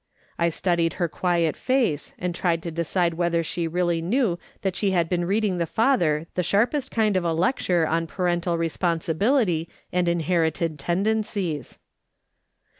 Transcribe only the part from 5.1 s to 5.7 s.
reading the